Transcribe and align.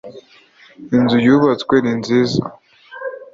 inzu 0.97 1.17
yubatse 1.25 1.75
ni 1.83 1.93
nziza 1.99 2.41